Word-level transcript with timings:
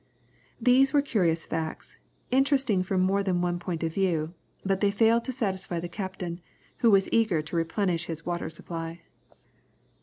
These 0.59 0.93
were 0.93 1.01
curious 1.03 1.45
facts, 1.45 1.95
interesting 2.31 2.81
from 2.81 3.01
more 3.01 3.21
than 3.21 3.39
one 3.39 3.59
point 3.59 3.83
of 3.83 3.93
view, 3.93 4.33
but 4.65 4.81
they 4.81 4.89
failed 4.89 5.23
to 5.25 5.31
satisfy 5.31 5.79
the 5.79 5.87
captain, 5.87 6.41
who 6.77 6.89
was 6.89 7.07
eager 7.11 7.43
to 7.43 7.55
replenish 7.55 8.05
his 8.07 8.25
water 8.25 8.49
supply. 8.49 8.97